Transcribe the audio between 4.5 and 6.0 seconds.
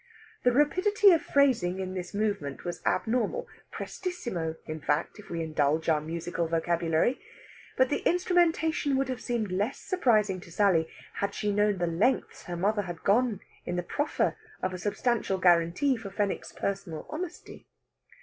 in fact, if we indulge